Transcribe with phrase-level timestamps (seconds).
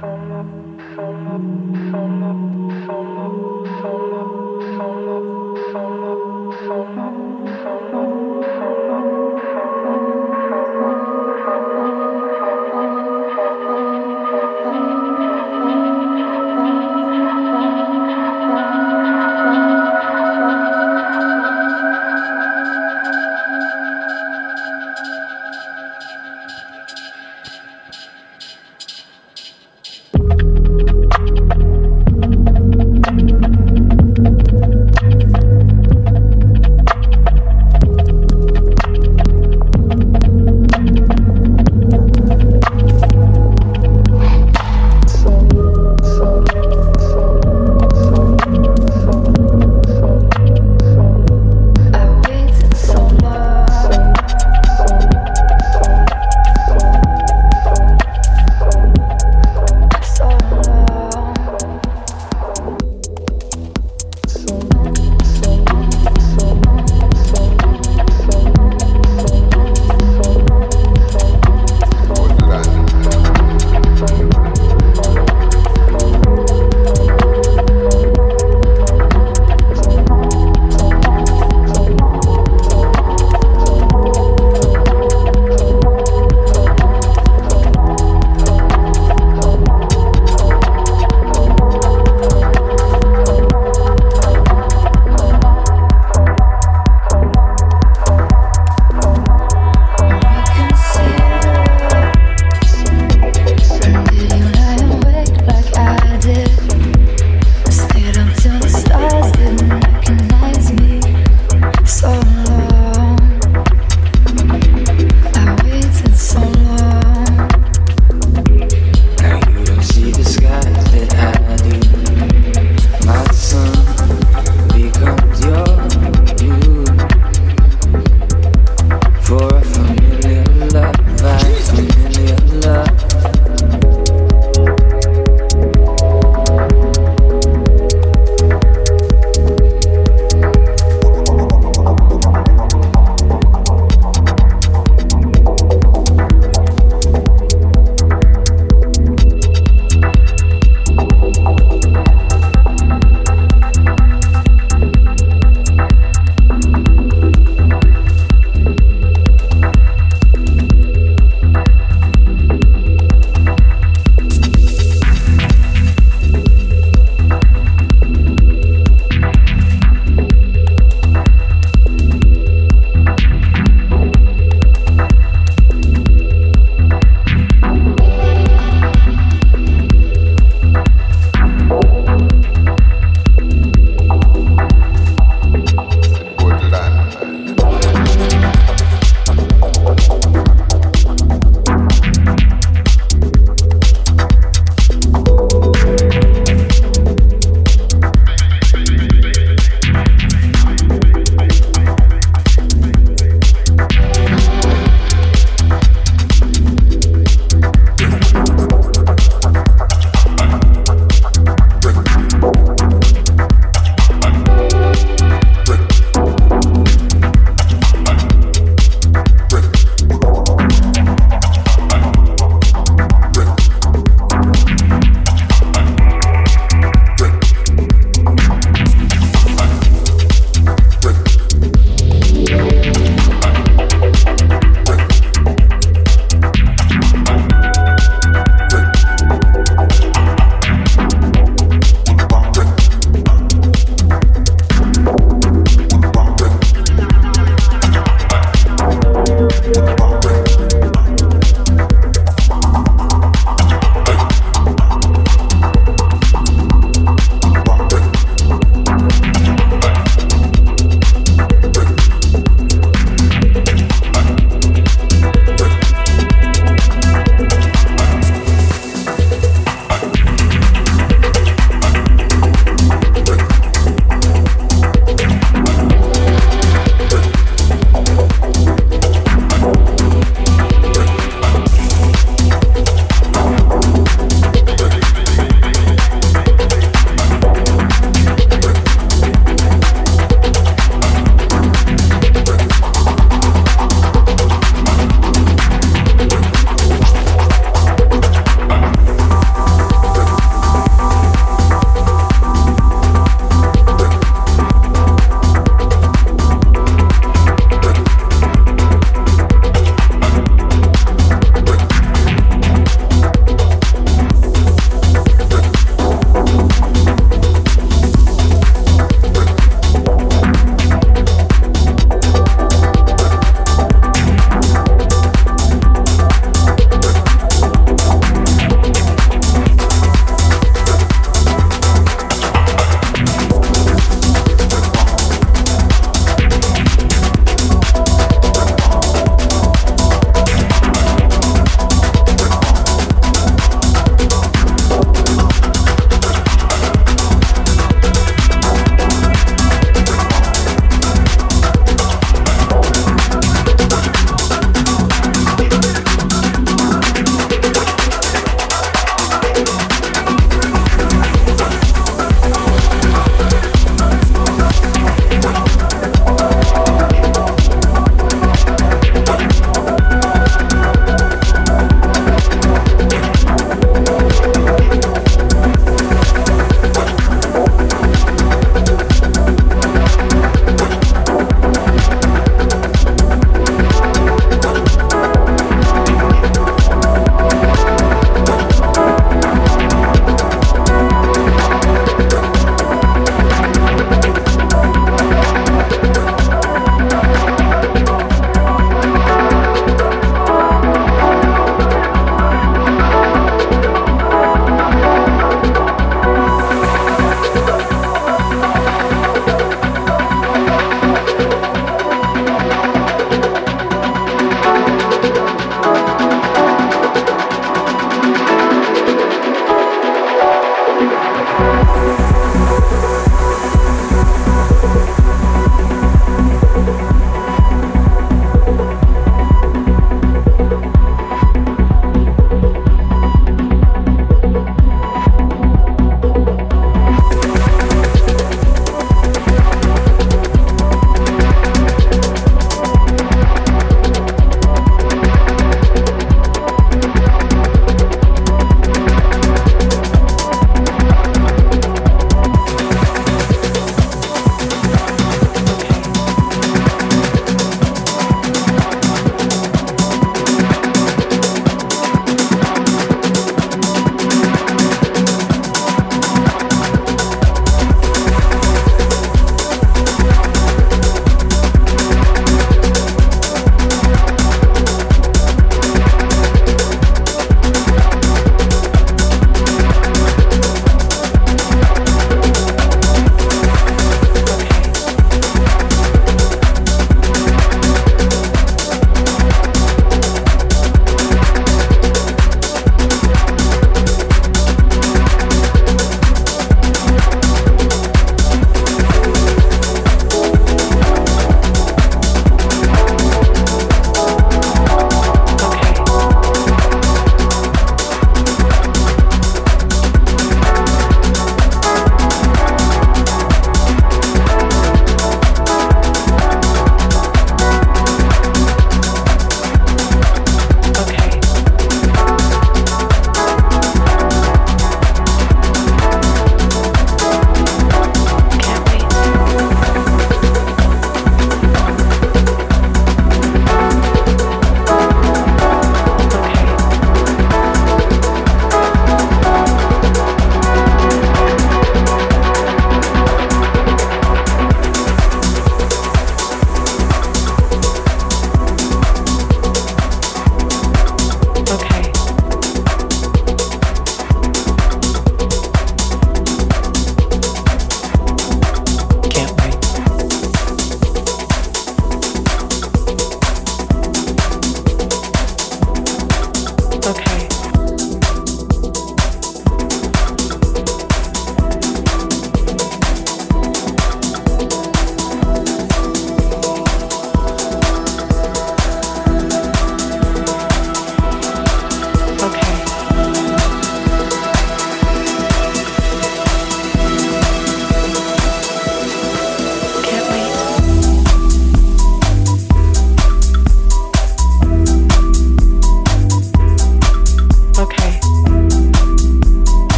[0.00, 0.44] Summer,
[0.96, 1.67] summer.